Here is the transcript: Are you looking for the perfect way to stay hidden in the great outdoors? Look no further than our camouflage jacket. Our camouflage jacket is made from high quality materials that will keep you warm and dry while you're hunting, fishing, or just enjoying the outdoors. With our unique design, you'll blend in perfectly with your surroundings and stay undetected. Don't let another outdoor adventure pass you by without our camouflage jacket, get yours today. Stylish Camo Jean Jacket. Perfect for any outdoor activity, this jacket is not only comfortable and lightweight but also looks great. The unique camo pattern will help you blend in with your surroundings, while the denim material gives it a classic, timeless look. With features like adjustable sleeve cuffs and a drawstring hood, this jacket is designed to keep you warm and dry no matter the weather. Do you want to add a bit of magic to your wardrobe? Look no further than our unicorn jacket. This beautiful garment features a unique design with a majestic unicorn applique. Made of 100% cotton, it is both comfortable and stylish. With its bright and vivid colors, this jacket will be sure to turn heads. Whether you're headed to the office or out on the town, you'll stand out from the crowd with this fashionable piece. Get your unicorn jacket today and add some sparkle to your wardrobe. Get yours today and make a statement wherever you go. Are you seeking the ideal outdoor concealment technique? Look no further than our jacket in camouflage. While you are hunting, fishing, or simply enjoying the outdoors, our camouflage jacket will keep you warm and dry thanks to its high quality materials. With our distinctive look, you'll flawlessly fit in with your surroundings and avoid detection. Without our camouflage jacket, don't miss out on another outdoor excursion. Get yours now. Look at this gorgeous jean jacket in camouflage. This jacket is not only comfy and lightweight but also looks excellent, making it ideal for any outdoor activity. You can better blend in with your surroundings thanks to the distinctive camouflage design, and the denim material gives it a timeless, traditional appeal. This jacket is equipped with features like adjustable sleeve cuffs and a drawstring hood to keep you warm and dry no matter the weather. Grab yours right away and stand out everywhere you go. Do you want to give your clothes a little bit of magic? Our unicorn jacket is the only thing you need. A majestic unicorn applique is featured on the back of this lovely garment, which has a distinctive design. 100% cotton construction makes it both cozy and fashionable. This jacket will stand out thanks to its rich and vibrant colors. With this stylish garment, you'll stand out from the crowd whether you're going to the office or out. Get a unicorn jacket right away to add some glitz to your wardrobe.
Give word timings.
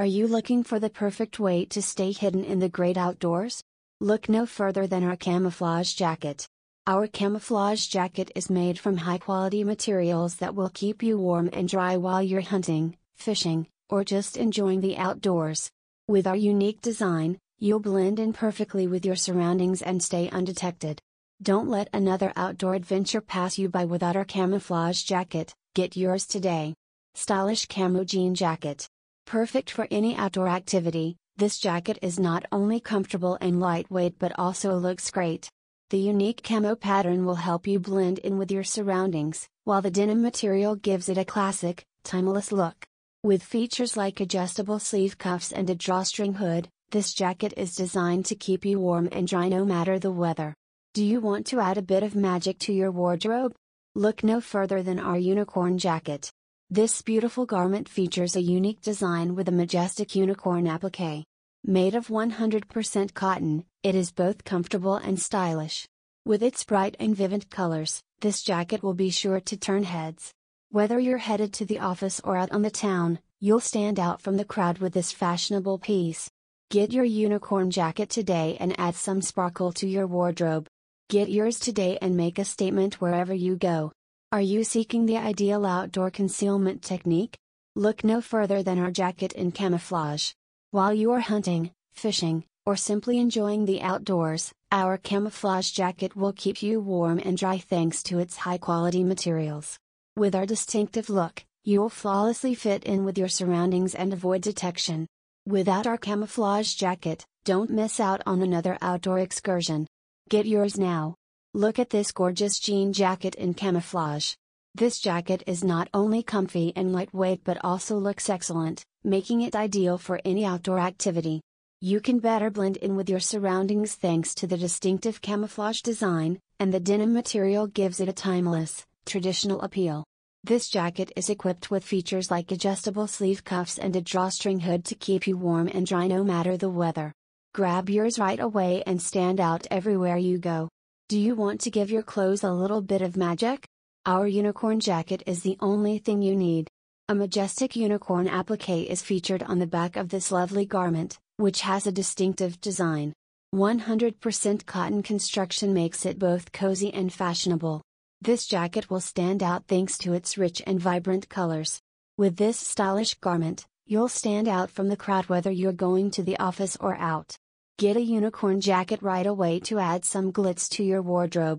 Are 0.00 0.06
you 0.06 0.28
looking 0.28 0.62
for 0.64 0.80
the 0.80 0.88
perfect 0.88 1.38
way 1.38 1.66
to 1.66 1.82
stay 1.82 2.12
hidden 2.12 2.42
in 2.42 2.58
the 2.58 2.70
great 2.70 2.96
outdoors? 2.96 3.62
Look 4.00 4.30
no 4.30 4.46
further 4.46 4.86
than 4.86 5.04
our 5.04 5.14
camouflage 5.14 5.92
jacket. 5.92 6.48
Our 6.86 7.06
camouflage 7.06 7.86
jacket 7.86 8.32
is 8.34 8.48
made 8.48 8.78
from 8.78 8.96
high 8.96 9.18
quality 9.18 9.62
materials 9.62 10.36
that 10.36 10.54
will 10.54 10.70
keep 10.70 11.02
you 11.02 11.18
warm 11.18 11.50
and 11.52 11.68
dry 11.68 11.98
while 11.98 12.22
you're 12.22 12.40
hunting, 12.40 12.96
fishing, 13.14 13.66
or 13.90 14.02
just 14.02 14.38
enjoying 14.38 14.80
the 14.80 14.96
outdoors. 14.96 15.70
With 16.08 16.26
our 16.26 16.34
unique 16.34 16.80
design, 16.80 17.36
you'll 17.58 17.80
blend 17.80 18.18
in 18.18 18.32
perfectly 18.32 18.86
with 18.86 19.04
your 19.04 19.16
surroundings 19.16 19.82
and 19.82 20.02
stay 20.02 20.30
undetected. 20.30 20.98
Don't 21.42 21.68
let 21.68 21.90
another 21.92 22.32
outdoor 22.36 22.74
adventure 22.74 23.20
pass 23.20 23.58
you 23.58 23.68
by 23.68 23.84
without 23.84 24.16
our 24.16 24.24
camouflage 24.24 25.02
jacket, 25.02 25.52
get 25.74 25.94
yours 25.94 26.26
today. 26.26 26.72
Stylish 27.14 27.66
Camo 27.66 28.04
Jean 28.04 28.34
Jacket. 28.34 28.88
Perfect 29.26 29.70
for 29.70 29.86
any 29.90 30.16
outdoor 30.16 30.48
activity, 30.48 31.16
this 31.36 31.58
jacket 31.58 31.98
is 32.02 32.18
not 32.18 32.44
only 32.52 32.80
comfortable 32.80 33.38
and 33.40 33.60
lightweight 33.60 34.18
but 34.18 34.38
also 34.38 34.74
looks 34.76 35.10
great. 35.10 35.48
The 35.90 35.98
unique 35.98 36.42
camo 36.42 36.74
pattern 36.74 37.24
will 37.24 37.36
help 37.36 37.66
you 37.66 37.80
blend 37.80 38.18
in 38.18 38.38
with 38.38 38.52
your 38.52 38.64
surroundings, 38.64 39.48
while 39.64 39.82
the 39.82 39.90
denim 39.90 40.22
material 40.22 40.76
gives 40.76 41.08
it 41.08 41.18
a 41.18 41.24
classic, 41.24 41.84
timeless 42.04 42.52
look. 42.52 42.86
With 43.22 43.42
features 43.42 43.96
like 43.96 44.20
adjustable 44.20 44.78
sleeve 44.78 45.18
cuffs 45.18 45.52
and 45.52 45.68
a 45.68 45.74
drawstring 45.74 46.34
hood, 46.34 46.68
this 46.90 47.14
jacket 47.14 47.54
is 47.56 47.74
designed 47.74 48.26
to 48.26 48.34
keep 48.34 48.64
you 48.64 48.80
warm 48.80 49.08
and 49.12 49.28
dry 49.28 49.48
no 49.48 49.64
matter 49.64 49.98
the 49.98 50.10
weather. 50.10 50.54
Do 50.94 51.04
you 51.04 51.20
want 51.20 51.46
to 51.46 51.60
add 51.60 51.78
a 51.78 51.82
bit 51.82 52.02
of 52.02 52.14
magic 52.14 52.58
to 52.60 52.72
your 52.72 52.90
wardrobe? 52.90 53.54
Look 53.94 54.24
no 54.24 54.40
further 54.40 54.82
than 54.82 54.98
our 54.98 55.18
unicorn 55.18 55.78
jacket. 55.78 56.30
This 56.72 57.02
beautiful 57.02 57.46
garment 57.46 57.88
features 57.88 58.36
a 58.36 58.40
unique 58.40 58.80
design 58.80 59.34
with 59.34 59.48
a 59.48 59.50
majestic 59.50 60.14
unicorn 60.14 60.68
applique. 60.68 61.24
Made 61.64 61.96
of 61.96 62.06
100% 62.06 63.12
cotton, 63.12 63.64
it 63.82 63.96
is 63.96 64.12
both 64.12 64.44
comfortable 64.44 64.94
and 64.94 65.18
stylish. 65.18 65.88
With 66.24 66.44
its 66.44 66.62
bright 66.62 66.94
and 67.00 67.16
vivid 67.16 67.50
colors, 67.50 68.00
this 68.20 68.40
jacket 68.44 68.84
will 68.84 68.94
be 68.94 69.10
sure 69.10 69.40
to 69.40 69.56
turn 69.56 69.82
heads. 69.82 70.30
Whether 70.70 71.00
you're 71.00 71.18
headed 71.18 71.52
to 71.54 71.64
the 71.64 71.80
office 71.80 72.20
or 72.22 72.36
out 72.36 72.52
on 72.52 72.62
the 72.62 72.70
town, 72.70 73.18
you'll 73.40 73.58
stand 73.58 73.98
out 73.98 74.22
from 74.22 74.36
the 74.36 74.44
crowd 74.44 74.78
with 74.78 74.92
this 74.92 75.10
fashionable 75.10 75.80
piece. 75.80 76.30
Get 76.70 76.92
your 76.92 77.02
unicorn 77.04 77.72
jacket 77.72 78.10
today 78.10 78.56
and 78.60 78.78
add 78.78 78.94
some 78.94 79.22
sparkle 79.22 79.72
to 79.72 79.88
your 79.88 80.06
wardrobe. 80.06 80.68
Get 81.08 81.30
yours 81.30 81.58
today 81.58 81.98
and 82.00 82.16
make 82.16 82.38
a 82.38 82.44
statement 82.44 83.00
wherever 83.00 83.34
you 83.34 83.56
go. 83.56 83.90
Are 84.32 84.40
you 84.40 84.62
seeking 84.62 85.06
the 85.06 85.16
ideal 85.16 85.66
outdoor 85.66 86.08
concealment 86.12 86.82
technique? 86.82 87.36
Look 87.74 88.04
no 88.04 88.20
further 88.20 88.62
than 88.62 88.78
our 88.78 88.92
jacket 88.92 89.32
in 89.32 89.50
camouflage. 89.50 90.34
While 90.70 90.94
you 90.94 91.10
are 91.10 91.18
hunting, 91.18 91.72
fishing, 91.90 92.44
or 92.64 92.76
simply 92.76 93.18
enjoying 93.18 93.64
the 93.64 93.82
outdoors, 93.82 94.52
our 94.70 94.98
camouflage 94.98 95.72
jacket 95.72 96.14
will 96.14 96.32
keep 96.32 96.62
you 96.62 96.78
warm 96.78 97.18
and 97.18 97.36
dry 97.36 97.58
thanks 97.58 98.04
to 98.04 98.20
its 98.20 98.36
high 98.36 98.58
quality 98.58 99.02
materials. 99.02 99.80
With 100.16 100.36
our 100.36 100.46
distinctive 100.46 101.10
look, 101.10 101.42
you'll 101.64 101.88
flawlessly 101.88 102.54
fit 102.54 102.84
in 102.84 103.04
with 103.04 103.18
your 103.18 103.26
surroundings 103.28 103.96
and 103.96 104.12
avoid 104.12 104.42
detection. 104.42 105.08
Without 105.44 105.88
our 105.88 105.98
camouflage 105.98 106.72
jacket, 106.74 107.24
don't 107.44 107.70
miss 107.70 107.98
out 107.98 108.22
on 108.26 108.42
another 108.42 108.78
outdoor 108.80 109.18
excursion. 109.18 109.88
Get 110.28 110.46
yours 110.46 110.78
now. 110.78 111.16
Look 111.54 111.80
at 111.80 111.90
this 111.90 112.12
gorgeous 112.12 112.60
jean 112.60 112.92
jacket 112.92 113.34
in 113.34 113.54
camouflage. 113.54 114.34
This 114.76 115.00
jacket 115.00 115.42
is 115.48 115.64
not 115.64 115.88
only 115.92 116.22
comfy 116.22 116.72
and 116.76 116.92
lightweight 116.92 117.42
but 117.42 117.58
also 117.64 117.96
looks 117.96 118.30
excellent, 118.30 118.84
making 119.02 119.40
it 119.40 119.56
ideal 119.56 119.98
for 119.98 120.20
any 120.24 120.44
outdoor 120.44 120.78
activity. 120.78 121.40
You 121.80 121.98
can 121.98 122.20
better 122.20 122.50
blend 122.50 122.76
in 122.76 122.94
with 122.94 123.10
your 123.10 123.18
surroundings 123.18 123.96
thanks 123.96 124.32
to 124.36 124.46
the 124.46 124.56
distinctive 124.56 125.20
camouflage 125.20 125.80
design, 125.80 126.38
and 126.60 126.72
the 126.72 126.78
denim 126.78 127.12
material 127.12 127.66
gives 127.66 127.98
it 127.98 128.08
a 128.08 128.12
timeless, 128.12 128.86
traditional 129.04 129.60
appeal. 129.62 130.04
This 130.44 130.68
jacket 130.68 131.10
is 131.16 131.30
equipped 131.30 131.68
with 131.68 131.82
features 131.82 132.30
like 132.30 132.52
adjustable 132.52 133.08
sleeve 133.08 133.42
cuffs 133.42 133.76
and 133.76 133.96
a 133.96 134.00
drawstring 134.00 134.60
hood 134.60 134.84
to 134.84 134.94
keep 134.94 135.26
you 135.26 135.36
warm 135.36 135.68
and 135.74 135.84
dry 135.84 136.06
no 136.06 136.22
matter 136.22 136.56
the 136.56 136.68
weather. 136.68 137.12
Grab 137.54 137.90
yours 137.90 138.20
right 138.20 138.38
away 138.38 138.84
and 138.86 139.02
stand 139.02 139.40
out 139.40 139.66
everywhere 139.68 140.16
you 140.16 140.38
go. 140.38 140.68
Do 141.10 141.18
you 141.18 141.34
want 141.34 141.62
to 141.62 141.72
give 141.72 141.90
your 141.90 142.04
clothes 142.04 142.44
a 142.44 142.52
little 142.52 142.80
bit 142.80 143.02
of 143.02 143.16
magic? 143.16 143.66
Our 144.06 144.28
unicorn 144.28 144.78
jacket 144.78 145.24
is 145.26 145.42
the 145.42 145.56
only 145.58 145.98
thing 145.98 146.22
you 146.22 146.36
need. 146.36 146.68
A 147.08 147.16
majestic 147.16 147.74
unicorn 147.74 148.28
applique 148.28 148.88
is 148.88 149.02
featured 149.02 149.42
on 149.42 149.58
the 149.58 149.66
back 149.66 149.96
of 149.96 150.08
this 150.08 150.30
lovely 150.30 150.64
garment, 150.64 151.18
which 151.36 151.62
has 151.62 151.84
a 151.84 151.90
distinctive 151.90 152.60
design. 152.60 153.12
100% 153.52 154.66
cotton 154.66 155.02
construction 155.02 155.74
makes 155.74 156.06
it 156.06 156.16
both 156.16 156.52
cozy 156.52 156.94
and 156.94 157.12
fashionable. 157.12 157.82
This 158.20 158.46
jacket 158.46 158.88
will 158.88 159.00
stand 159.00 159.42
out 159.42 159.66
thanks 159.66 159.98
to 159.98 160.12
its 160.12 160.38
rich 160.38 160.62
and 160.64 160.78
vibrant 160.78 161.28
colors. 161.28 161.80
With 162.18 162.36
this 162.36 162.56
stylish 162.56 163.14
garment, 163.14 163.66
you'll 163.84 164.08
stand 164.08 164.46
out 164.46 164.70
from 164.70 164.86
the 164.86 164.96
crowd 164.96 165.28
whether 165.28 165.50
you're 165.50 165.72
going 165.72 166.12
to 166.12 166.22
the 166.22 166.38
office 166.38 166.76
or 166.76 166.94
out. 166.94 167.36
Get 167.80 167.96
a 167.96 168.02
unicorn 168.02 168.60
jacket 168.60 169.00
right 169.00 169.26
away 169.26 169.58
to 169.60 169.78
add 169.78 170.04
some 170.04 170.32
glitz 170.34 170.68
to 170.72 170.84
your 170.84 171.00
wardrobe. 171.00 171.58